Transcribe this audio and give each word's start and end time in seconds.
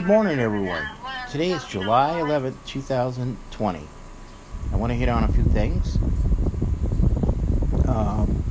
Good 0.00 0.08
morning, 0.08 0.38
everyone. 0.38 0.88
Today 1.30 1.50
is 1.50 1.62
July 1.66 2.12
11th, 2.12 2.54
2020. 2.64 3.80
I 4.72 4.76
want 4.76 4.90
to 4.92 4.94
hit 4.94 5.10
on 5.10 5.24
a 5.24 5.28
few 5.28 5.44
things. 5.44 5.96
Um, 7.86 8.42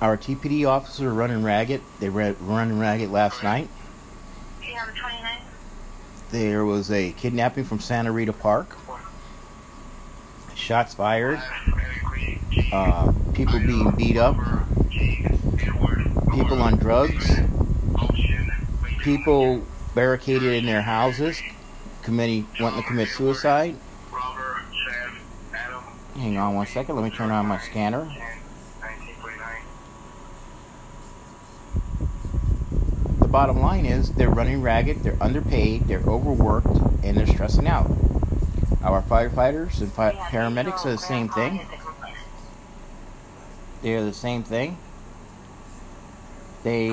our 0.00 0.16
TPD 0.16 0.66
officers 0.66 1.02
are 1.02 1.12
running 1.12 1.42
ragged. 1.42 1.82
They 2.00 2.08
were 2.08 2.34
running 2.40 2.78
ragged 2.78 3.10
last 3.10 3.42
night. 3.42 3.68
There 6.30 6.64
was 6.64 6.90
a 6.90 7.12
kidnapping 7.12 7.64
from 7.64 7.78
Santa 7.78 8.10
Rita 8.10 8.32
Park. 8.32 8.74
Shots 10.54 10.94
fired. 10.94 11.42
Uh, 12.72 13.12
people 13.34 13.60
being 13.60 13.90
beat 13.90 14.16
up. 14.16 14.38
People 16.36 16.60
on 16.60 16.76
drugs. 16.76 17.40
People 18.98 19.64
barricaded 19.94 20.52
in 20.52 20.66
their 20.66 20.82
houses, 20.82 21.40
committing 22.02 22.46
wanting 22.60 22.82
to 22.82 22.86
commit 22.86 23.08
suicide. 23.08 23.74
Hang 26.14 26.36
on 26.36 26.54
one 26.54 26.66
second. 26.66 26.94
Let 26.94 27.04
me 27.04 27.10
turn 27.10 27.30
on 27.30 27.46
my 27.46 27.58
scanner. 27.58 28.06
The 33.20 33.28
bottom 33.28 33.60
line 33.60 33.86
is 33.86 34.12
they're 34.12 34.28
running 34.28 34.60
ragged, 34.60 35.04
they're 35.04 35.16
underpaid, 35.22 35.88
they're 35.88 36.00
overworked, 36.00 36.66
and 37.02 37.16
they're 37.16 37.26
stressing 37.26 37.66
out. 37.66 37.90
Our 38.82 39.00
firefighters 39.00 39.80
and 39.80 39.90
fi- 39.90 40.12
paramedics 40.12 40.84
are 40.84 40.90
the 40.90 40.98
same 40.98 41.30
thing. 41.30 41.66
They're 43.80 44.04
the 44.04 44.12
same 44.12 44.42
thing. 44.42 44.76
They 46.66 46.88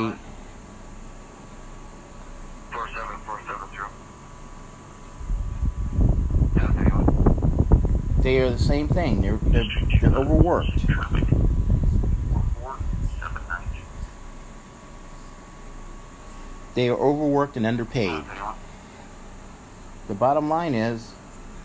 they 8.22 8.38
are 8.38 8.52
the 8.52 8.59
same 8.59 8.88
thing. 8.88 9.23
They're 9.23 9.38
they're, 9.38 9.66
they're 10.00 10.11
overworked. 10.11 10.70
They 16.76 16.88
are 16.88 16.95
overworked 16.95 17.58
and 17.58 17.66
underpaid. 17.66 18.26
The 20.08 20.14
bottom 20.14 20.50
line 20.50 20.76
is, 20.76 21.14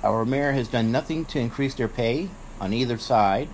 our 0.03 0.25
mayor 0.25 0.53
has 0.53 0.69
done 0.69 0.91
nothing 0.91 1.27
to 1.27 1.39
increase 1.39 1.75
their 1.75 1.89
pay 1.89 2.31
on 2.59 2.73
either 2.73 2.97
side. 2.97 3.51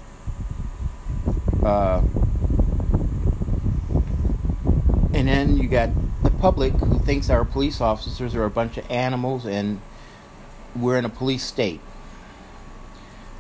Uh, 1.61 2.03
and 5.27 5.31
then 5.31 5.57
you 5.57 5.69
got 5.71 5.89
the 6.23 6.31
public 6.31 6.75
who 6.75 6.99
thinks 6.99 7.31
our 7.31 7.47
police 7.47 7.81
officers 7.81 8.35
are 8.35 8.45
a 8.45 8.51
bunch 8.51 8.77
of 8.77 8.91
animals 8.91 9.47
and 9.47 9.81
we're 10.77 10.99
in 10.99 11.07
a 11.07 11.09
police 11.09 11.43
state. 11.43 11.81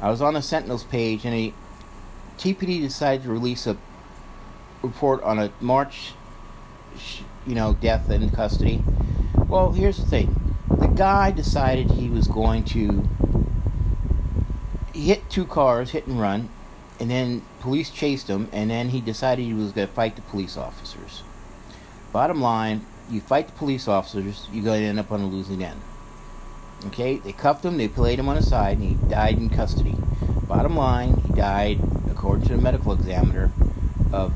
I 0.00 0.08
was 0.08 0.22
on 0.22 0.32
the 0.32 0.40
Sentinels 0.40 0.84
page 0.84 1.26
and 1.26 1.34
a 1.34 1.52
TPD 2.38 2.80
decided 2.80 3.24
to 3.24 3.28
release 3.28 3.66
a 3.66 3.76
report 4.80 5.22
on 5.24 5.38
a 5.38 5.52
March, 5.60 6.14
you 7.46 7.54
know, 7.54 7.74
death 7.74 8.08
in 8.08 8.30
custody. 8.30 8.82
Well, 9.46 9.72
here's 9.72 9.98
the 9.98 10.06
thing: 10.06 10.56
the 10.70 10.86
guy 10.86 11.32
decided 11.32 11.90
he 11.90 12.08
was 12.08 12.28
going 12.28 12.64
to 12.64 13.06
hit 14.94 15.28
two 15.28 15.44
cars, 15.44 15.90
hit 15.90 16.06
and 16.06 16.18
run, 16.18 16.48
and 16.98 17.10
then 17.10 17.42
police 17.60 17.90
chased 17.90 18.28
him, 18.28 18.48
and 18.52 18.70
then 18.70 18.88
he 18.88 19.02
decided 19.02 19.44
he 19.44 19.52
was 19.52 19.72
going 19.72 19.86
to 19.86 19.92
fight 19.92 20.16
the 20.16 20.22
police 20.22 20.56
officers. 20.56 21.22
Bottom 22.14 22.40
line, 22.40 22.86
you 23.10 23.20
fight 23.20 23.48
the 23.48 23.52
police 23.54 23.88
officers, 23.88 24.46
you're 24.52 24.62
going 24.62 24.82
to 24.82 24.86
end 24.86 25.00
up 25.00 25.10
on 25.10 25.20
a 25.20 25.26
losing 25.26 25.64
end. 25.64 25.80
Okay, 26.86 27.16
they 27.16 27.32
cuffed 27.32 27.64
him, 27.64 27.76
they 27.76 27.88
played 27.88 28.20
him 28.20 28.28
on 28.28 28.36
the 28.36 28.42
side, 28.42 28.78
and 28.78 28.88
he 28.88 29.08
died 29.08 29.36
in 29.36 29.50
custody. 29.50 29.96
Bottom 30.46 30.76
line, 30.76 31.16
he 31.26 31.32
died, 31.32 31.80
according 32.08 32.46
to 32.46 32.54
the 32.54 32.62
medical 32.62 32.92
examiner, 32.92 33.50
of 34.12 34.32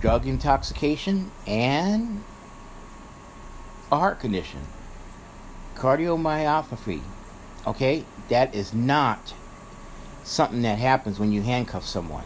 drug 0.00 0.26
intoxication 0.26 1.30
and 1.46 2.24
a 3.92 3.96
heart 3.96 4.18
condition. 4.18 4.62
Cardiomyopathy. 5.76 7.02
Okay, 7.64 8.06
that 8.28 8.52
is 8.52 8.74
not 8.74 9.34
something 10.24 10.62
that 10.62 10.80
happens 10.80 11.20
when 11.20 11.30
you 11.30 11.42
handcuff 11.42 11.86
someone. 11.86 12.24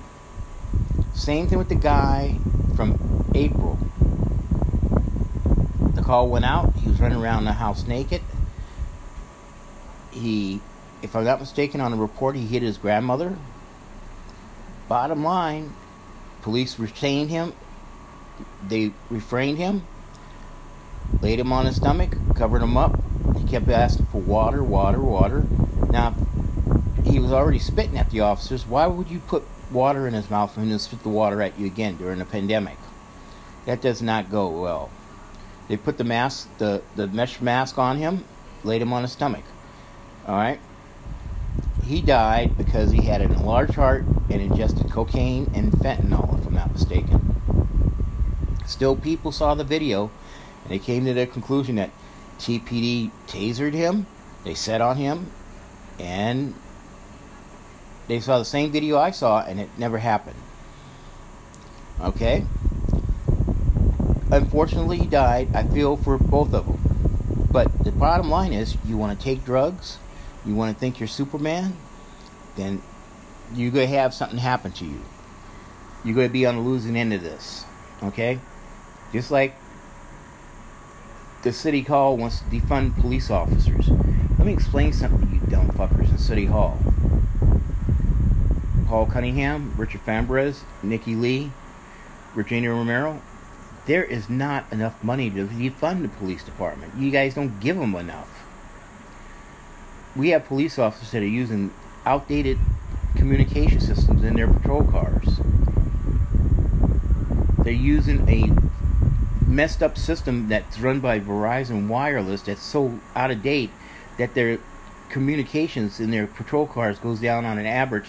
Same 1.13 1.47
thing 1.47 1.59
with 1.59 1.69
the 1.69 1.75
guy 1.75 2.39
from 2.75 3.27
April. 3.35 3.79
The 6.03 6.07
call 6.07 6.29
went 6.29 6.45
out, 6.45 6.75
he 6.75 6.89
was 6.89 7.01
running 7.01 7.23
around 7.23 7.45
the 7.45 7.53
house 7.53 7.87
naked 7.87 8.23
he, 10.13 10.61
if 11.03 11.17
I'm 11.17 11.25
not 11.25 11.41
mistaken, 11.41 11.81
on 11.81 11.91
the 11.91 11.97
report, 11.97 12.37
he 12.37 12.47
hit 12.47 12.63
his 12.63 12.79
grandmother. 12.79 13.37
Bottom 14.89 15.25
line, 15.25 15.73
police 16.43 16.79
retained 16.79 17.31
him. 17.31 17.55
They 18.67 18.93
refrained 19.11 19.59
him, 19.59 19.83
laid 21.21 21.41
him 21.41 21.53
on 21.53 21.67
his 21.67 21.77
stomach, 21.77 22.17
covered 22.35 22.63
him 22.63 22.77
up. 22.77 23.01
He 23.39 23.47
kept 23.47 23.69
asking 23.69 24.07
for 24.07 24.21
water, 24.21 24.63
water, 24.63 25.01
water. 25.01 25.45
Now, 25.91 26.15
he 27.05 27.19
was 27.19 27.33
already 27.33 27.59
spitting 27.59 27.99
at 27.99 28.11
the 28.11 28.21
officers. 28.21 28.67
Why 28.67 28.87
would 28.87 29.09
you 29.09 29.21
put 29.21 29.45
water 29.71 30.07
in 30.07 30.15
his 30.15 30.31
mouth 30.31 30.57
and 30.57 30.71
then 30.71 30.79
spit 30.79 31.03
the 31.03 31.09
water 31.09 31.43
at 31.43 31.59
you 31.59 31.67
again 31.67 31.97
during 31.97 32.21
a 32.21 32.25
pandemic? 32.25 32.79
That 33.67 33.81
does 33.81 34.03
not 34.03 34.31
go 34.31 34.49
well. 34.49 34.91
They 35.69 35.77
put 35.77 35.99
the 35.99 36.05
mask, 36.05 36.49
the, 36.59 36.83
the 36.97 37.07
mesh 37.07 37.41
mask 37.41 37.79
on 37.79 37.99
him, 37.99 38.25
laid 38.65 38.83
him 38.83 38.93
on 38.93 39.03
his 39.03 39.13
stomach. 39.13 39.45
All 40.27 40.37
right. 40.37 40.61
He 41.85 42.01
died 42.01 42.57
because 42.57 42.93
he 42.93 43.03
had 43.03 43.21
an 43.21 43.33
enlarged 43.33 43.75
heart 43.75 44.05
and 44.31 44.41
ingested 44.41 44.91
cocaine 44.91 45.51
and 45.55 45.73
fentanyl, 45.73 46.39
if 46.39 46.47
I'm 46.47 46.55
not 46.55 46.73
mistaken. 46.73 47.33
Still, 48.67 48.97
people 48.97 49.33
saw 49.33 49.55
the 49.55 49.65
video 49.65 50.11
and 50.63 50.73
they 50.73 50.79
came 50.79 51.05
to 51.05 51.13
the 51.13 51.27
conclusion 51.27 51.77
that 51.77 51.91
TPD 52.39 53.11
tasered 53.27 53.75
him, 53.75 54.07
they 54.45 54.55
set 54.55 54.81
on 54.81 54.97
him, 54.97 55.31
and 55.99 56.55
they 58.09 58.21
saw 58.21 58.39
the 58.39 58.45
same 58.45 58.73
video 58.73 58.99
I 58.99 59.11
saw, 59.11 59.43
and 59.45 59.61
it 59.61 59.71
never 59.77 59.99
happened. 59.99 60.37
Okay? 62.01 62.45
Unfortunately, 64.33 64.97
he 64.97 65.07
died. 65.07 65.55
I 65.55 65.63
feel 65.65 65.99
for 65.99 66.17
both 66.17 66.55
of 66.55 66.67
them. 66.67 67.49
But 67.53 67.85
the 67.85 67.93
bottom 67.93 68.31
line 68.31 68.55
is 68.55 68.79
you 68.87 68.97
want 68.97 69.19
to 69.19 69.23
take 69.23 69.45
drugs, 69.45 69.99
you 70.47 70.55
want 70.55 70.75
to 70.75 70.81
think 70.81 70.99
you're 70.99 71.07
Superman, 71.07 71.77
then 72.57 72.83
you're 73.55 73.71
going 73.71 73.87
to 73.87 73.95
have 73.95 74.15
something 74.15 74.39
happen 74.39 74.73
to 74.73 74.87
you. 74.87 75.03
You're 76.03 76.15
going 76.15 76.29
to 76.29 76.33
be 76.33 76.47
on 76.47 76.57
the 76.57 76.63
losing 76.63 76.97
end 76.97 77.13
of 77.13 77.23
this. 77.23 77.67
Okay? 78.03 78.39
Just 79.13 79.31
like 79.31 79.55
the 81.43 81.53
city 81.53 81.83
hall 81.83 82.17
wants 82.17 82.39
to 82.39 82.45
defund 82.47 82.99
police 82.99 83.31
officers. 83.31 83.91
Let 84.39 84.47
me 84.47 84.55
explain 84.55 84.95
something 84.95 85.29
to 85.29 85.35
you 85.35 85.41
dumb 85.51 85.69
fuckers 85.69 86.11
in 86.11 86.17
City 86.17 86.47
Hall. 86.47 86.79
Paul 88.87 89.07
Cunningham, 89.07 89.75
Richard 89.77 90.01
Fimbres, 90.01 90.65
Nikki 90.83 91.15
Lee, 91.15 91.53
Regina 92.35 92.71
Romero. 92.71 93.21
There 93.87 94.05
is 94.05 94.29
not 94.31 94.65
enough 94.73 95.03
money 95.03 95.31
to 95.31 95.47
defund 95.47 96.03
the 96.03 96.09
police 96.09 96.45
department. 96.45 96.95
You 96.97 97.11
guys 97.11 97.35
don't 97.35 97.59
give 97.61 97.77
them 97.77 97.95
enough 97.95 98.43
we 100.15 100.31
have 100.31 100.47
police 100.47 100.79
officers 100.79 101.11
that 101.13 101.23
are 101.23 101.27
using 101.27 101.73
outdated 102.05 102.59
communication 103.17 103.81
systems 103.81 104.23
in 104.23 104.35
their 104.35 104.49
patrol 104.49 104.85
cars. 104.85 105.41
They're 107.59 107.73
using 107.73 108.29
a 108.29 108.53
messed 109.49 109.83
up 109.83 109.97
system 109.97 110.49
that's 110.49 110.79
run 110.79 111.01
by 111.01 111.21
Verizon 111.21 111.89
Wireless 111.89 112.43
that's 112.43 112.63
so 112.63 112.99
out 113.15 113.31
of 113.31 113.43
date 113.43 113.71
that 114.19 114.35
their 114.35 114.59
communications 115.09 116.01
in 116.01 116.11
their 116.11 116.27
patrol 116.27 116.67
cars 116.67 116.99
goes 116.99 117.21
down 117.21 117.45
on 117.45 117.59
an 117.59 117.67
average 117.67 118.09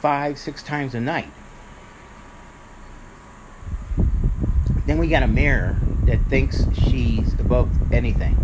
five, 0.00 0.38
six 0.38 0.62
times 0.62 0.94
a 0.94 1.00
night. 1.00 1.30
Then 4.86 4.98
we 4.98 5.08
got 5.08 5.22
a 5.22 5.28
mayor 5.28 5.76
that 6.04 6.20
thinks 6.22 6.64
she's 6.74 7.32
above 7.34 7.92
anything 7.92 8.36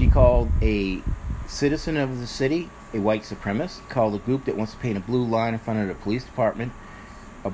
she 0.00 0.08
called 0.08 0.50
a 0.62 1.02
citizen 1.46 1.98
of 1.98 2.20
the 2.20 2.26
city 2.26 2.70
a 2.94 2.98
white 2.98 3.22
supremacist, 3.22 3.86
called 3.90 4.14
a 4.14 4.18
group 4.18 4.46
that 4.46 4.56
wants 4.56 4.72
to 4.72 4.78
paint 4.78 4.96
a 4.96 5.00
blue 5.00 5.24
line 5.24 5.52
in 5.52 5.60
front 5.60 5.78
of 5.78 5.88
the 5.88 5.94
police 6.02 6.24
department 6.24 6.72
a 7.44 7.50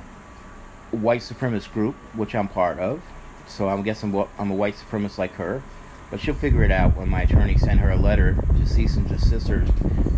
white 0.95 1.21
supremacist 1.21 1.73
group, 1.73 1.93
which 2.15 2.33
I'm 2.33 2.47
part 2.47 2.79
of. 2.79 3.01
So 3.47 3.67
I'm 3.67 3.83
guessing 3.83 4.15
I'm 4.39 4.49
a 4.49 4.55
white 4.55 4.75
supremacist 4.75 5.17
like 5.17 5.33
her. 5.33 5.61
But 6.09 6.21
she'll 6.21 6.33
figure 6.33 6.63
it 6.63 6.71
out 6.71 6.95
when 6.95 7.09
my 7.09 7.23
attorney 7.23 7.57
sent 7.57 7.81
her 7.81 7.91
a 7.91 7.97
letter 7.97 8.37
to 8.57 8.65
cease 8.65 8.95
and 8.95 9.07
desist 9.07 9.49
her 9.49 9.65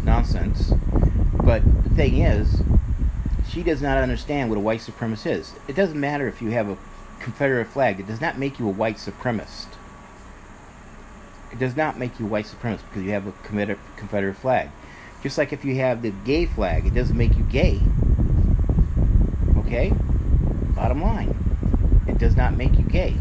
nonsense. 0.04 0.72
But 1.34 1.64
the 1.84 1.90
thing 1.90 2.20
is, 2.20 2.62
she 3.50 3.64
does 3.64 3.82
not 3.82 3.98
understand 3.98 4.50
what 4.50 4.58
a 4.58 4.62
white 4.62 4.82
supremacist 4.82 5.32
is. 5.32 5.54
It 5.68 5.76
doesn't 5.76 6.00
matter 6.00 6.28
if 6.28 6.42
you 6.42 6.52
have 6.52 6.70
a 6.70 6.78
Confederate 7.20 7.68
flag, 7.68 8.00
it 8.00 8.08
does 8.08 8.22
not 8.22 8.38
make 8.38 8.60
you 8.60 8.68
a 8.68 8.72
white 8.72 8.96
supremacist. 8.96 9.68
It 11.52 11.60
does 11.60 11.76
not 11.76 11.98
make 11.98 12.20
you 12.20 12.26
a 12.26 12.30
white 12.30 12.46
supremacist 12.46 12.84
because 12.90 13.04
you 13.04 13.12
have 13.12 13.28
a 13.28 13.34
Confederate 13.44 14.38
flag. 14.38 14.70
Just 15.22 15.38
like 15.38 15.52
if 15.52 15.66
you 15.66 15.76
have 15.76 16.02
the 16.02 16.12
gay 16.12 16.46
flag, 16.46 16.86
it 16.86 16.94
doesn't 16.94 17.18
make 17.18 17.36
you 17.36 17.44
gay. 17.44 17.82
Okay? 19.58 19.92
Bottom 20.76 21.02
line. 21.02 21.36
It 22.08 22.18
does 22.18 22.38
not 22.38 22.56
make 22.56 22.78
you 22.78 22.86
gay. 22.86 23.16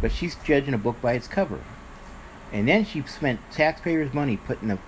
But 0.00 0.12
she's 0.12 0.36
judging 0.36 0.74
a 0.74 0.78
book 0.78 1.00
by 1.00 1.14
its 1.14 1.26
cover. 1.26 1.60
And 2.52 2.68
then 2.68 2.84
she 2.84 3.02
spent 3.02 3.40
taxpayers' 3.50 4.14
money 4.14 4.36
putting 4.36 4.70
a 4.70 4.78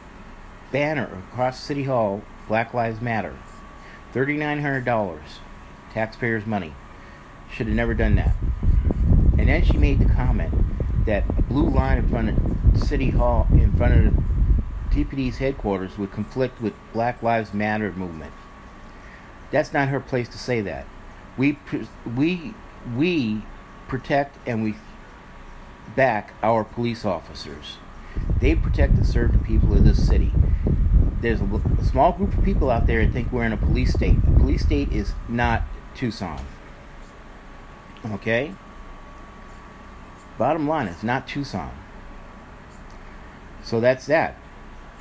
banner 0.70 1.22
across 1.30 1.60
City 1.60 1.84
Hall, 1.84 2.22
Black 2.46 2.74
Lives 2.74 3.00
Matter. 3.00 3.34
$3,900. 4.14 5.18
Taxpayers' 5.92 6.46
money. 6.46 6.72
Should 7.52 7.66
have 7.66 7.74
never 7.74 7.94
done 7.94 8.14
that. 8.14 8.36
And 9.36 9.48
then 9.48 9.64
she 9.64 9.76
made 9.76 9.98
the 9.98 10.12
comment 10.12 10.54
that 11.04 11.24
a 11.36 11.42
blue 11.42 11.68
line 11.68 11.98
in 11.98 12.08
front 12.08 12.28
of 12.30 12.82
City 12.82 13.10
Hall, 13.10 13.48
in 13.50 13.72
front 13.72 14.06
of 14.06 14.14
TPD's 14.90 15.38
headquarters, 15.38 15.98
would 15.98 16.12
conflict 16.12 16.60
with 16.60 16.74
Black 16.92 17.22
Lives 17.22 17.52
Matter 17.52 17.90
movement. 17.92 18.32
That's 19.50 19.72
not 19.72 19.88
her 19.88 20.00
place 20.00 20.28
to 20.28 20.38
say 20.38 20.60
that. 20.60 20.86
We 21.36 21.58
we 22.16 22.54
we 22.96 23.42
protect 23.88 24.36
and 24.46 24.62
we 24.62 24.76
back 25.96 26.34
our 26.42 26.64
police 26.64 27.04
officers. 27.04 27.78
They 28.40 28.54
protect 28.54 28.94
and 28.94 29.06
serve 29.06 29.32
the 29.32 29.38
people 29.38 29.74
of 29.74 29.84
this 29.84 30.06
city. 30.06 30.32
There's 31.24 31.40
a, 31.40 31.44
a 31.80 31.84
small 31.86 32.12
group 32.12 32.36
of 32.36 32.44
people 32.44 32.70
out 32.70 32.86
there 32.86 33.02
that 33.02 33.10
think 33.10 33.32
we're 33.32 33.44
in 33.44 33.52
a 33.54 33.56
police 33.56 33.94
state. 33.94 34.18
A 34.18 34.30
police 34.32 34.62
state 34.62 34.92
is 34.92 35.14
not 35.26 35.62
Tucson. 35.94 36.44
Okay? 38.04 38.54
Bottom 40.36 40.68
line, 40.68 40.86
it's 40.86 41.02
not 41.02 41.26
Tucson. 41.26 41.70
So 43.62 43.80
that's 43.80 44.04
that. 44.04 44.36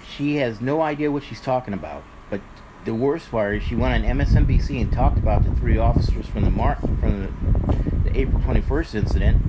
She 0.08 0.38
has 0.38 0.62
no 0.62 0.82
idea 0.82 1.12
what 1.12 1.24
she's 1.24 1.42
talking 1.42 1.74
about. 1.74 2.04
But 2.30 2.40
the 2.86 2.94
worst 2.94 3.30
part 3.30 3.56
is 3.56 3.64
she 3.64 3.76
went 3.76 4.06
on 4.06 4.18
MSNBC 4.18 4.80
and 4.80 4.94
talked 4.94 5.18
about 5.18 5.44
the 5.44 5.54
three 5.56 5.78
officers 5.78 6.26
from 6.28 6.46
the 6.46 6.52
Mar- 6.52 6.80
from 7.02 7.24
the, 7.24 8.10
the 8.10 8.18
April 8.18 8.42
21st 8.44 8.96
incident, 8.96 9.44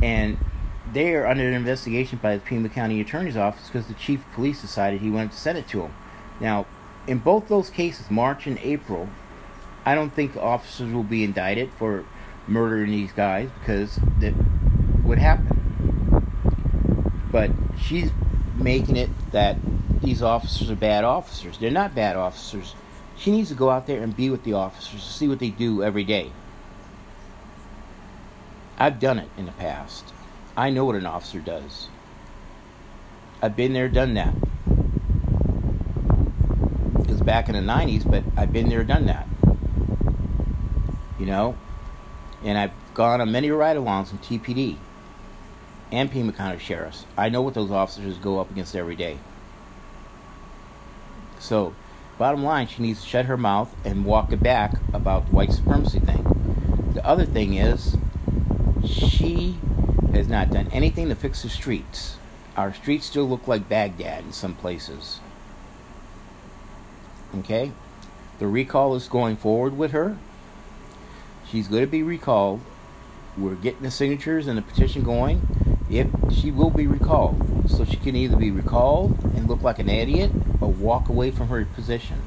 and 0.00 0.38
they 0.96 1.12
are 1.12 1.26
under 1.26 1.44
investigation 1.52 2.18
by 2.22 2.36
the 2.36 2.40
Pima 2.40 2.70
County 2.70 3.02
Attorney's 3.02 3.36
Office 3.36 3.66
because 3.66 3.86
the 3.86 3.92
chief 3.92 4.24
of 4.26 4.32
police 4.32 4.62
decided 4.62 5.02
he 5.02 5.10
wanted 5.10 5.32
to 5.32 5.36
send 5.36 5.58
it 5.58 5.68
to 5.68 5.82
them. 5.82 5.94
Now, 6.40 6.64
in 7.06 7.18
both 7.18 7.48
those 7.48 7.68
cases, 7.68 8.10
March 8.10 8.46
and 8.46 8.58
April, 8.60 9.10
I 9.84 9.94
don't 9.94 10.08
think 10.08 10.38
officers 10.38 10.90
will 10.94 11.02
be 11.02 11.22
indicted 11.22 11.70
for 11.72 12.06
murdering 12.48 12.92
these 12.92 13.12
guys 13.12 13.50
because 13.60 14.00
that 14.20 14.32
would 15.04 15.18
happen. 15.18 16.24
But 17.30 17.50
she's 17.78 18.10
making 18.54 18.96
it 18.96 19.10
that 19.32 19.58
these 20.00 20.22
officers 20.22 20.70
are 20.70 20.76
bad 20.76 21.04
officers. 21.04 21.58
They're 21.58 21.70
not 21.70 21.94
bad 21.94 22.16
officers. 22.16 22.74
She 23.18 23.30
needs 23.30 23.50
to 23.50 23.54
go 23.54 23.68
out 23.68 23.86
there 23.86 24.02
and 24.02 24.16
be 24.16 24.30
with 24.30 24.44
the 24.44 24.54
officers 24.54 25.04
to 25.04 25.12
see 25.12 25.28
what 25.28 25.40
they 25.40 25.50
do 25.50 25.82
every 25.82 26.04
day. 26.04 26.32
I've 28.78 28.98
done 28.98 29.18
it 29.18 29.28
in 29.36 29.44
the 29.44 29.52
past. 29.52 30.14
I 30.56 30.70
know 30.70 30.86
what 30.86 30.96
an 30.96 31.04
officer 31.04 31.40
does. 31.40 31.88
I've 33.42 33.54
been 33.54 33.74
there, 33.74 33.90
done 33.90 34.14
that. 34.14 34.34
It 37.00 37.10
was 37.10 37.20
back 37.20 37.50
in 37.50 37.54
the 37.54 37.60
90s, 37.60 38.10
but 38.10 38.24
I've 38.38 38.54
been 38.54 38.70
there, 38.70 38.82
done 38.82 39.04
that. 39.06 39.28
You 41.18 41.26
know? 41.26 41.58
And 42.42 42.56
I've 42.56 42.72
gone 42.94 43.20
on 43.20 43.30
many 43.30 43.50
ride 43.50 43.76
alongs 43.76 44.10
in 44.12 44.18
TPD 44.18 44.76
and 45.92 46.10
Pima 46.10 46.32
County 46.32 46.58
Sheriffs. 46.58 47.04
I 47.18 47.28
know 47.28 47.42
what 47.42 47.52
those 47.52 47.70
officers 47.70 48.16
go 48.16 48.40
up 48.40 48.50
against 48.50 48.74
every 48.74 48.96
day. 48.96 49.18
So, 51.38 51.74
bottom 52.16 52.42
line, 52.42 52.66
she 52.66 52.82
needs 52.82 53.02
to 53.02 53.06
shut 53.06 53.26
her 53.26 53.36
mouth 53.36 53.74
and 53.84 54.06
walk 54.06 54.32
it 54.32 54.42
back 54.42 54.72
about 54.94 55.26
the 55.26 55.32
white 55.32 55.52
supremacy 55.52 56.00
thing. 56.00 56.24
The 56.94 57.04
other 57.04 57.26
thing 57.26 57.54
is, 57.54 57.96
she 58.86 59.58
has 60.16 60.28
not 60.28 60.50
done 60.50 60.68
anything 60.72 61.08
to 61.08 61.14
fix 61.14 61.42
the 61.42 61.48
streets. 61.48 62.16
Our 62.56 62.72
streets 62.72 63.06
still 63.06 63.28
look 63.28 63.46
like 63.46 63.68
Baghdad 63.68 64.24
in 64.24 64.32
some 64.32 64.54
places. 64.54 65.20
Okay? 67.38 67.72
The 68.38 68.46
recall 68.46 68.94
is 68.94 69.08
going 69.08 69.36
forward 69.36 69.76
with 69.76 69.92
her. 69.92 70.16
She's 71.46 71.68
going 71.68 71.82
to 71.82 71.90
be 71.90 72.02
recalled. 72.02 72.60
We're 73.36 73.54
getting 73.54 73.82
the 73.82 73.90
signatures 73.90 74.46
and 74.46 74.56
the 74.56 74.62
petition 74.62 75.02
going. 75.02 75.46
If 75.90 76.08
she 76.32 76.50
will 76.50 76.70
be 76.70 76.86
recalled, 76.86 77.70
so 77.70 77.84
she 77.84 77.96
can 77.96 78.16
either 78.16 78.36
be 78.36 78.50
recalled 78.50 79.22
and 79.22 79.46
look 79.46 79.62
like 79.62 79.78
an 79.78 79.88
idiot 79.88 80.32
or 80.60 80.70
walk 80.72 81.08
away 81.08 81.30
from 81.30 81.48
her 81.48 81.64
position. 81.64 82.22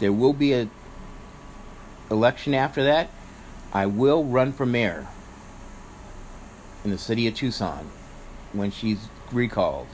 There 0.00 0.12
will 0.12 0.32
be 0.32 0.54
a 0.54 0.68
election 2.10 2.54
after 2.54 2.82
that. 2.84 3.10
I 3.72 3.86
will 3.86 4.24
run 4.24 4.52
for 4.52 4.64
mayor 4.64 5.06
in 6.84 6.90
the 6.90 6.98
city 6.98 7.26
of 7.26 7.34
Tucson 7.34 7.90
when 8.52 8.70
she's 8.70 9.08
recalled. 9.32 9.86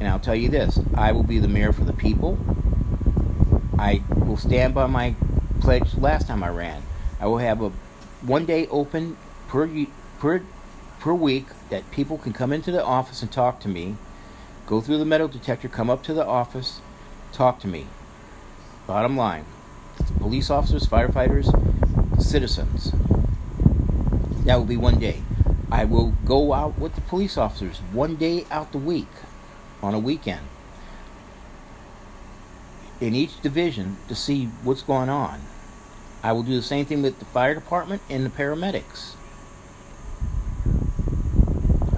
And 0.00 0.08
I'll 0.08 0.18
tell 0.18 0.34
you 0.34 0.48
this 0.48 0.78
I 0.94 1.12
will 1.12 1.22
be 1.22 1.38
the 1.38 1.48
mayor 1.48 1.72
for 1.72 1.84
the 1.84 1.92
people. 1.92 2.38
I 3.78 4.02
will 4.10 4.36
stand 4.36 4.74
by 4.74 4.86
my 4.86 5.14
pledge 5.60 5.94
last 5.96 6.28
time 6.28 6.42
I 6.42 6.48
ran. 6.48 6.82
I 7.20 7.26
will 7.26 7.38
have 7.38 7.62
a 7.62 7.70
one 8.22 8.44
day 8.44 8.66
open 8.68 9.16
per, 9.48 9.68
per, 10.18 10.42
per 11.00 11.14
week 11.14 11.46
that 11.70 11.90
people 11.90 12.18
can 12.18 12.32
come 12.32 12.52
into 12.52 12.70
the 12.70 12.84
office 12.84 13.22
and 13.22 13.30
talk 13.30 13.60
to 13.60 13.68
me, 13.68 13.96
go 14.66 14.80
through 14.80 14.98
the 14.98 15.04
metal 15.04 15.28
detector, 15.28 15.68
come 15.68 15.90
up 15.90 16.02
to 16.04 16.14
the 16.14 16.24
office, 16.24 16.80
talk 17.32 17.60
to 17.60 17.68
me. 17.68 17.86
Bottom 18.86 19.16
line 19.16 19.44
police 20.18 20.50
officers, 20.50 20.86
firefighters, 20.86 21.50
citizens. 22.20 22.92
That 24.44 24.56
will 24.56 24.66
be 24.66 24.76
one 24.76 24.98
day. 24.98 25.22
I 25.70 25.84
will 25.84 26.12
go 26.24 26.52
out 26.52 26.78
with 26.78 26.94
the 26.94 27.00
police 27.00 27.36
officers 27.36 27.78
one 27.92 28.16
day 28.16 28.46
out 28.50 28.72
the 28.72 28.78
week 28.78 29.08
on 29.82 29.94
a 29.94 29.98
weekend 29.98 30.46
in 33.00 33.14
each 33.14 33.40
division 33.40 33.96
to 34.08 34.14
see 34.14 34.46
what's 34.62 34.82
going 34.82 35.08
on. 35.08 35.40
I 36.22 36.32
will 36.32 36.42
do 36.42 36.54
the 36.54 36.62
same 36.62 36.86
thing 36.86 37.02
with 37.02 37.18
the 37.18 37.24
fire 37.24 37.54
department 37.54 38.02
and 38.08 38.24
the 38.24 38.30
paramedics. 38.30 39.14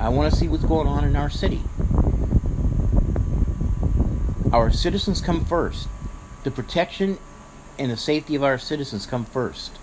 I 0.00 0.08
want 0.08 0.32
to 0.32 0.38
see 0.38 0.48
what's 0.48 0.64
going 0.64 0.86
on 0.86 1.04
in 1.04 1.16
our 1.16 1.30
city. 1.30 1.62
Our 4.52 4.70
citizens 4.70 5.20
come 5.20 5.44
first. 5.44 5.88
The 6.44 6.50
protection 6.50 7.18
and 7.78 7.90
the 7.90 7.96
safety 7.96 8.34
of 8.36 8.42
our 8.42 8.58
citizens 8.58 9.04
come 9.04 9.24
first. 9.24 9.78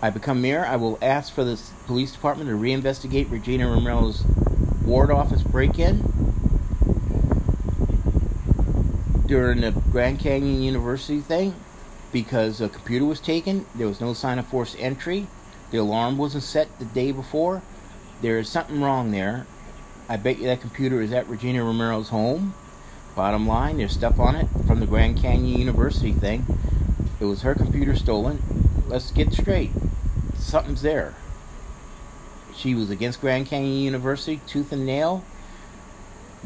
I 0.00 0.10
become 0.10 0.40
mayor, 0.40 0.64
I 0.64 0.76
will 0.76 0.96
ask 1.02 1.32
for 1.32 1.42
the 1.42 1.60
police 1.86 2.12
department 2.12 2.48
to 2.50 2.56
reinvestigate 2.56 3.30
Regina 3.30 3.68
Romero's 3.68 4.24
ward 4.84 5.10
office 5.10 5.42
break 5.42 5.78
in 5.78 5.98
during 9.26 9.60
the 9.60 9.72
Grand 9.90 10.20
Canyon 10.20 10.62
University 10.62 11.20
thing 11.20 11.54
because 12.12 12.60
a 12.60 12.68
computer 12.68 13.04
was 13.06 13.18
taken. 13.18 13.66
There 13.74 13.88
was 13.88 14.00
no 14.00 14.14
sign 14.14 14.38
of 14.38 14.46
forced 14.46 14.78
entry. 14.78 15.26
The 15.72 15.78
alarm 15.78 16.16
wasn't 16.16 16.44
set 16.44 16.78
the 16.78 16.84
day 16.84 17.10
before. 17.10 17.60
There 18.22 18.38
is 18.38 18.48
something 18.48 18.80
wrong 18.80 19.10
there. 19.10 19.46
I 20.08 20.16
bet 20.16 20.38
you 20.38 20.44
that 20.46 20.60
computer 20.60 21.02
is 21.02 21.12
at 21.12 21.28
Regina 21.28 21.64
Romero's 21.64 22.10
home. 22.10 22.54
Bottom 23.16 23.48
line, 23.48 23.78
there's 23.78 23.94
stuff 23.94 24.20
on 24.20 24.36
it 24.36 24.46
from 24.66 24.78
the 24.78 24.86
Grand 24.86 25.18
Canyon 25.18 25.58
University 25.58 26.12
thing. 26.12 26.46
It 27.20 27.24
was 27.24 27.42
her 27.42 27.54
computer 27.54 27.96
stolen. 27.96 28.57
Let's 28.88 29.10
get 29.10 29.32
straight 29.32 29.70
something's 30.48 30.82
there. 30.82 31.14
She 32.56 32.74
was 32.74 32.90
against 32.90 33.20
Grand 33.20 33.46
Canyon 33.46 33.82
University, 33.82 34.40
tooth 34.46 34.72
and 34.72 34.86
nail, 34.86 35.24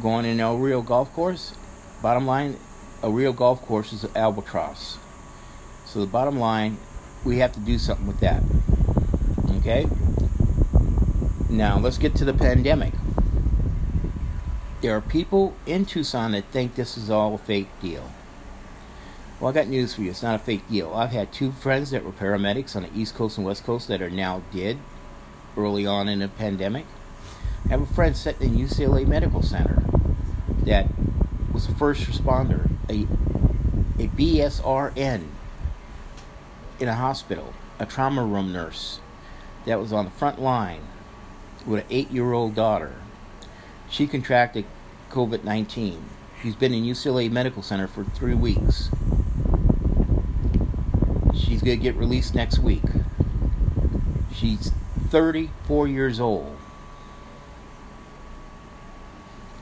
going 0.02 0.26
in 0.26 0.40
El 0.40 0.58
Rio 0.58 0.82
Golf 0.82 1.12
Course. 1.14 1.54
Bottom 2.02 2.26
line, 2.26 2.56
a 3.02 3.10
real 3.10 3.32
golf 3.32 3.62
course 3.62 3.92
is 3.92 4.04
an 4.04 4.10
albatross. 4.16 4.98
So 5.86 6.00
the 6.00 6.06
bottom 6.06 6.38
line, 6.38 6.78
we 7.24 7.38
have 7.38 7.52
to 7.52 7.60
do 7.60 7.78
something 7.78 8.06
with 8.06 8.20
that. 8.20 8.42
Okay? 9.58 9.86
Now 11.48 11.78
let's 11.78 11.98
get 11.98 12.16
to 12.16 12.24
the 12.24 12.34
pandemic. 12.34 12.92
There 14.80 14.96
are 14.96 15.00
people 15.00 15.54
in 15.64 15.86
Tucson 15.86 16.32
that 16.32 16.46
think 16.46 16.74
this 16.74 16.96
is 16.96 17.08
all 17.08 17.34
a 17.34 17.38
fake 17.38 17.68
deal. 17.80 18.10
Well, 19.42 19.50
I 19.50 19.54
got 19.54 19.66
news 19.66 19.92
for 19.92 20.02
you. 20.02 20.10
It's 20.10 20.22
not 20.22 20.36
a 20.36 20.38
fake 20.38 20.68
deal. 20.68 20.94
I've 20.94 21.10
had 21.10 21.32
two 21.32 21.50
friends 21.50 21.90
that 21.90 22.04
were 22.04 22.12
paramedics 22.12 22.76
on 22.76 22.84
the 22.84 22.90
East 22.94 23.16
Coast 23.16 23.38
and 23.38 23.44
West 23.44 23.64
Coast 23.64 23.88
that 23.88 24.00
are 24.00 24.08
now 24.08 24.40
dead 24.54 24.78
early 25.56 25.84
on 25.84 26.08
in 26.08 26.20
the 26.20 26.28
pandemic. 26.28 26.86
I 27.64 27.70
have 27.70 27.82
a 27.82 27.86
friend 27.86 28.16
sitting 28.16 28.54
in 28.54 28.68
UCLA 28.68 29.04
Medical 29.04 29.42
Center 29.42 29.82
that 30.64 30.86
was 31.52 31.68
a 31.68 31.74
first 31.74 32.04
responder, 32.04 32.70
a 32.88 33.08
a 34.00 34.06
BSRN 34.10 35.24
in 36.78 36.88
a 36.88 36.94
hospital, 36.94 37.52
a 37.80 37.86
trauma 37.86 38.24
room 38.24 38.52
nurse 38.52 39.00
that 39.64 39.80
was 39.80 39.92
on 39.92 40.04
the 40.04 40.12
front 40.12 40.40
line 40.40 40.82
with 41.66 41.80
an 41.80 41.86
eight 41.90 42.12
year 42.12 42.32
old 42.32 42.54
daughter. 42.54 42.94
She 43.90 44.06
contracted 44.06 44.66
COVID 45.10 45.42
19. 45.42 46.00
She's 46.40 46.54
been 46.54 46.72
in 46.72 46.84
UCLA 46.84 47.28
Medical 47.28 47.62
Center 47.62 47.88
for 47.88 48.04
three 48.04 48.34
weeks. 48.34 48.88
Going 51.64 51.78
to 51.78 51.82
get 51.82 51.94
released 51.94 52.34
next 52.34 52.58
week. 52.58 52.82
She's 54.34 54.72
34 55.10 55.86
years 55.86 56.18
old. 56.18 56.56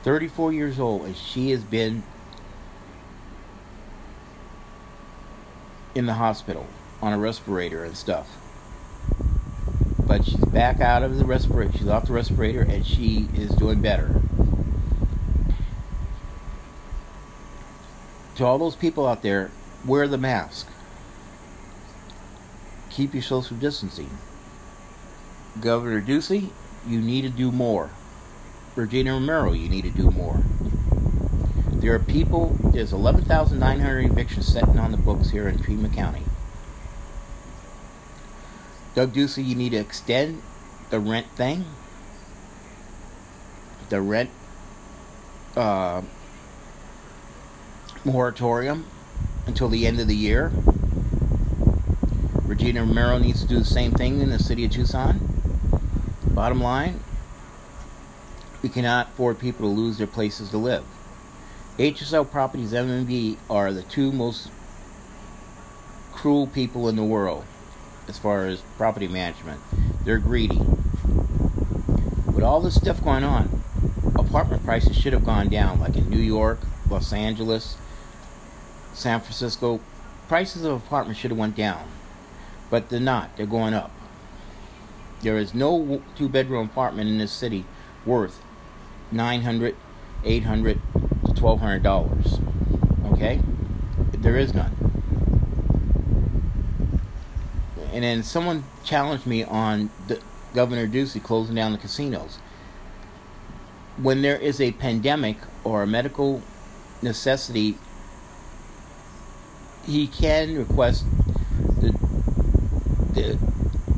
34 0.01 0.51
years 0.51 0.79
old, 0.79 1.05
and 1.05 1.15
she 1.15 1.51
has 1.51 1.63
been 1.63 2.01
in 5.93 6.07
the 6.07 6.15
hospital 6.15 6.65
on 7.03 7.13
a 7.13 7.19
respirator 7.19 7.83
and 7.83 7.95
stuff. 7.95 8.35
But 9.99 10.25
she's 10.25 10.43
back 10.45 10.81
out 10.81 11.03
of 11.03 11.19
the 11.19 11.25
respirator. 11.25 11.77
She's 11.77 11.87
off 11.87 12.07
the 12.07 12.13
respirator, 12.13 12.63
and 12.63 12.83
she 12.83 13.27
is 13.35 13.51
doing 13.51 13.79
better. 13.79 14.23
To 18.37 18.45
all 18.45 18.57
those 18.57 18.75
people 18.75 19.05
out 19.05 19.21
there, 19.21 19.51
wear 19.85 20.07
the 20.07 20.17
mask. 20.17 20.70
Keep 22.91 23.13
your 23.13 23.23
social 23.23 23.55
distancing. 23.57 24.09
Governor 25.59 26.01
Ducey, 26.01 26.49
you 26.85 26.99
need 26.99 27.21
to 27.21 27.29
do 27.29 27.51
more. 27.51 27.89
Regina 28.75 29.13
Romero, 29.13 29.53
you 29.53 29.69
need 29.69 29.83
to 29.83 29.89
do 29.89 30.11
more. 30.11 30.41
There 31.71 31.93
are 31.95 31.99
people, 31.99 32.57
there's 32.61 32.93
11,900 32.93 34.11
evictions 34.11 34.47
sitting 34.47 34.77
on 34.77 34.91
the 34.91 34.97
books 34.97 35.29
here 35.29 35.47
in 35.47 35.59
Pima 35.59 35.89
County. 35.89 36.23
Doug 38.93 39.13
Ducey, 39.13 39.45
you 39.45 39.55
need 39.55 39.71
to 39.71 39.77
extend 39.77 40.41
the 40.89 40.99
rent 40.99 41.27
thing, 41.27 41.65
the 43.89 44.01
rent 44.01 44.29
uh, 45.55 46.01
moratorium 48.03 48.85
until 49.47 49.69
the 49.69 49.87
end 49.87 49.99
of 49.99 50.07
the 50.07 50.15
year. 50.15 50.51
Regina 52.51 52.81
Romero 52.81 53.17
needs 53.17 53.41
to 53.41 53.47
do 53.47 53.59
the 53.59 53.63
same 53.63 53.93
thing 53.93 54.19
in 54.19 54.29
the 54.29 54.37
city 54.37 54.65
of 54.65 54.71
Tucson. 54.71 55.21
Bottom 56.33 56.61
line, 56.61 56.99
we 58.61 58.67
cannot 58.67 59.07
afford 59.07 59.39
people 59.39 59.69
to 59.69 59.73
lose 59.73 59.97
their 59.97 60.05
places 60.05 60.49
to 60.49 60.57
live. 60.57 60.83
HSL 61.77 62.29
Properties 62.29 62.73
MMB 62.73 63.37
are 63.49 63.71
the 63.71 63.83
two 63.83 64.11
most 64.11 64.51
cruel 66.11 66.45
people 66.45 66.89
in 66.89 66.97
the 66.97 67.05
world 67.05 67.45
as 68.09 68.19
far 68.19 68.45
as 68.47 68.59
property 68.75 69.07
management. 69.07 69.61
They're 70.03 70.19
greedy. 70.19 70.57
With 70.57 72.43
all 72.43 72.59
this 72.59 72.75
stuff 72.75 73.01
going 73.01 73.23
on, 73.23 73.63
apartment 74.15 74.65
prices 74.65 74.97
should 74.97 75.13
have 75.13 75.23
gone 75.23 75.47
down, 75.47 75.79
like 75.79 75.95
in 75.95 76.09
New 76.09 76.17
York, 76.17 76.59
Los 76.89 77.13
Angeles, 77.13 77.77
San 78.91 79.21
Francisco. 79.21 79.79
Prices 80.27 80.65
of 80.65 80.85
apartments 80.85 81.21
should 81.21 81.31
have 81.31 81.37
went 81.37 81.55
down, 81.55 81.87
but 82.71 82.89
they're 82.89 82.99
not. 82.99 83.37
They're 83.37 83.45
going 83.45 83.75
up. 83.75 83.91
There 85.21 85.37
is 85.37 85.53
no 85.53 86.01
two-bedroom 86.15 86.65
apartment 86.69 87.07
in 87.09 87.19
this 87.19 87.31
city 87.31 87.65
worth 88.05 88.41
900 89.11 89.75
800 90.23 90.81
to 90.93 91.41
1200 91.41 91.83
dollars 91.83 92.39
okay 93.11 93.39
there 94.13 94.37
is 94.37 94.53
none 94.53 94.75
and 97.93 98.03
then 98.03 98.23
someone 98.23 98.63
challenged 98.83 99.27
me 99.27 99.43
on 99.43 99.89
the 100.07 100.19
governor 100.53 100.87
ducey 100.87 101.21
closing 101.21 101.55
down 101.55 101.71
the 101.71 101.77
casinos 101.77 102.39
when 103.97 104.21
there 104.21 104.37
is 104.37 104.59
a 104.61 104.71
pandemic 104.73 105.37
or 105.63 105.83
a 105.83 105.87
medical 105.87 106.41
necessity 107.01 107.77
he 109.85 110.07
can 110.07 110.57
request 110.57 111.05
the, 113.13 113.37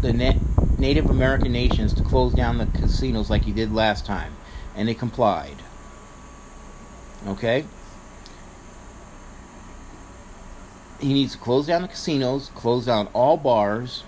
the 0.01 0.13
net 0.13 0.37
Native 0.79 1.09
American 1.09 1.51
nations 1.51 1.93
to 1.93 2.03
close 2.03 2.33
down 2.33 2.57
the 2.57 2.65
casinos 2.65 3.29
like 3.29 3.43
he 3.43 3.51
did 3.51 3.73
last 3.73 4.05
time 4.05 4.33
and 4.75 4.87
they 4.87 4.93
complied. 4.93 5.57
Okay? 7.27 7.65
He 10.99 11.13
needs 11.13 11.33
to 11.33 11.37
close 11.37 11.67
down 11.67 11.81
the 11.81 11.87
casinos, 11.87 12.49
close 12.55 12.85
down 12.85 13.07
all 13.13 13.37
bars, 13.37 14.03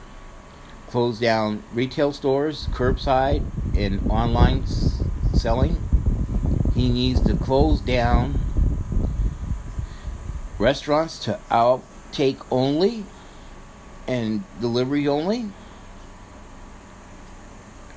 close 0.88 1.20
down 1.20 1.64
retail 1.74 2.14
stores, 2.14 2.68
curbside, 2.68 3.44
and 3.76 4.10
online 4.10 4.64
s- 4.64 5.04
selling. 5.34 5.78
He 6.74 6.90
needs 6.90 7.22
to 7.22 7.36
close 7.36 7.82
down 7.82 8.40
restaurants 10.58 11.20
to 11.26 11.40
outtake 11.50 12.46
only 12.50 13.06
and 14.08 14.44
delivery 14.60 15.08
only. 15.08 15.50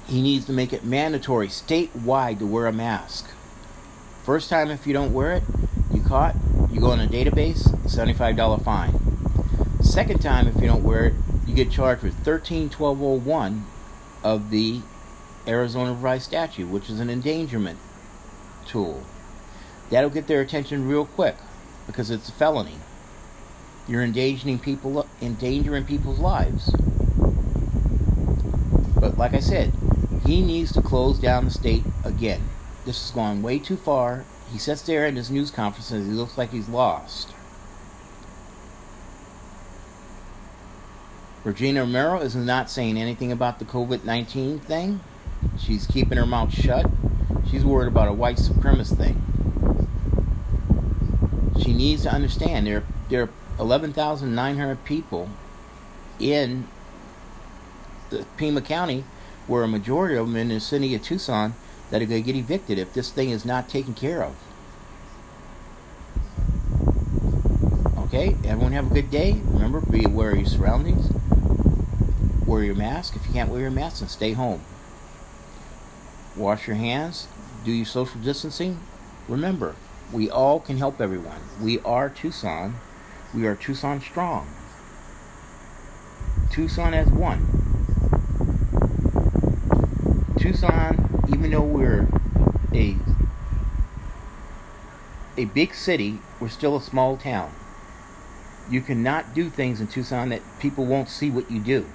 He 0.06 0.22
needs 0.22 0.46
to 0.46 0.52
make 0.52 0.72
it 0.72 0.84
mandatory 0.84 1.48
statewide 1.48 2.38
to 2.38 2.46
wear 2.46 2.66
a 2.66 2.72
mask. 2.72 3.30
First 4.24 4.48
time, 4.48 4.70
if 4.70 4.86
you 4.86 4.92
don't 4.92 5.12
wear 5.12 5.32
it, 5.34 5.42
you 5.92 6.02
caught, 6.02 6.34
you 6.70 6.80
go 6.80 6.92
in 6.92 7.00
a 7.00 7.06
database, 7.06 7.68
$75 7.86 8.62
fine. 8.62 8.94
Second 9.82 10.20
time, 10.20 10.46
if 10.48 10.56
you 10.56 10.66
don't 10.66 10.82
wear 10.82 11.06
it, 11.06 11.14
you 11.46 11.54
get 11.54 11.70
charged 11.70 12.02
with 12.02 12.14
131201 12.14 13.64
of 14.22 14.50
the 14.50 14.80
Arizona 15.46 15.92
Revised 15.92 16.24
Statute, 16.24 16.68
which 16.68 16.90
is 16.90 17.00
an 17.00 17.08
endangerment 17.08 17.78
tool. 18.66 19.02
That'll 19.90 20.10
get 20.10 20.26
their 20.26 20.40
attention 20.40 20.86
real 20.86 21.06
quick 21.06 21.36
because 21.86 22.10
it's 22.10 22.28
a 22.28 22.32
felony. 22.32 22.76
You're 23.88 24.02
endangering 24.02 24.58
people, 24.58 25.06
endangering 25.22 25.84
people's 25.84 26.18
lives. 26.18 26.70
But 29.00 29.16
like 29.16 29.32
I 29.32 29.40
said, 29.40 29.72
he 30.26 30.42
needs 30.42 30.72
to 30.72 30.82
close 30.82 31.18
down 31.18 31.46
the 31.46 31.50
state 31.50 31.84
again. 32.04 32.42
This 32.84 33.00
has 33.00 33.10
gone 33.12 33.42
way 33.42 33.58
too 33.58 33.76
far. 33.76 34.24
He 34.52 34.58
sits 34.58 34.82
there 34.82 35.06
in 35.06 35.16
his 35.16 35.30
news 35.30 35.50
conference 35.50 35.90
and 35.90 36.06
he 36.06 36.12
looks 36.12 36.36
like 36.36 36.50
he's 36.50 36.68
lost. 36.68 37.32
Regina 41.44 41.80
Romero 41.80 42.20
is 42.20 42.36
not 42.36 42.70
saying 42.70 42.98
anything 42.98 43.32
about 43.32 43.58
the 43.58 43.64
COVID 43.64 44.04
19 44.04 44.58
thing. 44.58 45.00
She's 45.58 45.86
keeping 45.86 46.18
her 46.18 46.26
mouth 46.26 46.52
shut. 46.52 46.90
She's 47.50 47.64
worried 47.64 47.88
about 47.88 48.08
a 48.08 48.12
white 48.12 48.36
supremacist 48.36 48.98
thing. 48.98 49.22
She 51.62 51.72
needs 51.72 52.02
to 52.02 52.12
understand 52.12 52.66
there, 52.66 52.82
there 53.08 53.22
are 53.22 53.30
11,900 53.58 54.84
people 54.84 55.28
in 56.18 56.66
the 58.10 58.24
Pima 58.36 58.60
County 58.60 59.04
where 59.46 59.62
a 59.62 59.68
majority 59.68 60.16
of 60.16 60.26
them 60.26 60.36
in 60.36 60.48
the 60.48 60.60
city 60.60 60.94
of 60.94 61.02
Tucson 61.02 61.54
that 61.90 62.02
are 62.02 62.06
going 62.06 62.22
to 62.22 62.32
get 62.32 62.38
evicted 62.38 62.78
if 62.78 62.92
this 62.92 63.10
thing 63.10 63.30
is 63.30 63.44
not 63.44 63.68
taken 63.68 63.94
care 63.94 64.22
of. 64.22 64.36
Okay, 67.98 68.36
everyone 68.44 68.72
have 68.72 68.90
a 68.90 68.94
good 68.94 69.10
day. 69.10 69.40
Remember, 69.44 69.80
be 69.80 70.04
aware 70.04 70.30
of 70.30 70.38
your 70.38 70.46
surroundings. 70.46 71.10
Wear 72.46 72.62
your 72.62 72.74
mask. 72.74 73.16
If 73.16 73.26
you 73.26 73.32
can't 73.32 73.50
wear 73.50 73.60
your 73.60 73.70
mask, 73.70 74.00
and 74.00 74.10
stay 74.10 74.32
home. 74.32 74.62
Wash 76.36 76.66
your 76.66 76.76
hands. 76.76 77.28
Do 77.64 77.72
your 77.72 77.84
social 77.84 78.20
distancing. 78.20 78.80
Remember, 79.28 79.76
we 80.12 80.30
all 80.30 80.58
can 80.58 80.78
help 80.78 81.00
everyone. 81.00 81.40
We 81.60 81.80
are 81.80 82.08
Tucson. 82.08 82.76
We 83.34 83.46
are 83.46 83.54
Tucson 83.54 84.00
strong. 84.00 84.48
Tucson 86.50 86.94
as 86.94 87.08
one. 87.08 87.46
Tucson, 90.38 91.26
even 91.28 91.50
though 91.50 91.62
we're 91.62 92.08
a 92.72 92.96
a 95.36 95.44
big 95.44 95.74
city, 95.74 96.18
we're 96.40 96.48
still 96.48 96.76
a 96.76 96.82
small 96.82 97.16
town. 97.16 97.52
You 98.70 98.80
cannot 98.80 99.34
do 99.34 99.50
things 99.50 99.80
in 99.80 99.86
Tucson 99.86 100.30
that 100.30 100.42
people 100.58 100.84
won't 100.84 101.08
see 101.08 101.30
what 101.30 101.50
you 101.50 101.60
do. 101.60 101.86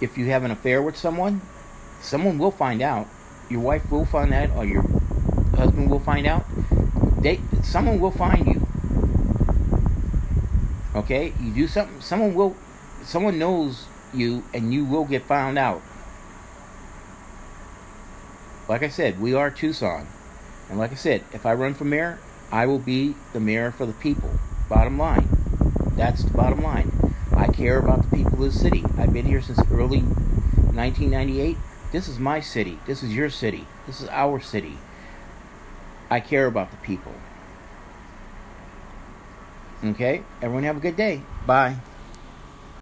If 0.00 0.18
you 0.18 0.26
have 0.26 0.42
an 0.44 0.50
affair 0.50 0.82
with 0.82 0.96
someone, 0.96 1.40
someone 2.00 2.38
will 2.38 2.50
find 2.50 2.82
out. 2.82 3.06
Your 3.48 3.60
wife 3.60 3.90
will 3.90 4.04
find 4.04 4.34
out, 4.34 4.50
or 4.56 4.64
your 4.64 4.82
husband 5.56 5.90
will 5.90 6.00
find 6.00 6.26
out. 6.26 6.44
They, 7.22 7.40
someone 7.62 8.00
will 8.00 8.10
find 8.10 8.46
you. 8.46 8.51
Okay, 10.94 11.32
you 11.40 11.52
do 11.52 11.66
something. 11.66 12.00
Someone 12.00 12.34
will, 12.34 12.56
someone 13.02 13.38
knows 13.38 13.86
you, 14.12 14.44
and 14.52 14.74
you 14.74 14.84
will 14.84 15.04
get 15.04 15.22
found 15.22 15.58
out. 15.58 15.80
Like 18.68 18.82
I 18.82 18.88
said, 18.88 19.20
we 19.20 19.34
are 19.34 19.50
Tucson. 19.50 20.06
And 20.68 20.78
like 20.78 20.92
I 20.92 20.96
said, 20.96 21.24
if 21.32 21.46
I 21.46 21.54
run 21.54 21.74
for 21.74 21.84
mayor, 21.84 22.18
I 22.50 22.66
will 22.66 22.78
be 22.78 23.14
the 23.32 23.40
mayor 23.40 23.70
for 23.70 23.86
the 23.86 23.92
people. 23.94 24.30
Bottom 24.68 24.98
line. 24.98 25.28
That's 25.96 26.24
the 26.24 26.30
bottom 26.30 26.62
line. 26.62 26.92
I 27.34 27.46
care 27.46 27.78
about 27.78 28.02
the 28.02 28.16
people 28.16 28.44
of 28.44 28.52
the 28.52 28.58
city. 28.58 28.84
I've 28.98 29.12
been 29.12 29.26
here 29.26 29.42
since 29.42 29.60
early 29.70 30.00
1998. 30.00 31.56
This 31.90 32.08
is 32.08 32.18
my 32.18 32.40
city. 32.40 32.78
This 32.86 33.02
is 33.02 33.14
your 33.14 33.30
city. 33.30 33.66
This 33.86 34.00
is 34.00 34.08
our 34.08 34.40
city. 34.40 34.78
I 36.10 36.20
care 36.20 36.46
about 36.46 36.70
the 36.70 36.76
people. 36.78 37.12
Okay? 39.84 40.22
Everyone 40.40 40.64
have 40.64 40.76
a 40.76 40.80
good 40.80 40.96
day. 40.96 41.20
Bye. 41.46 41.76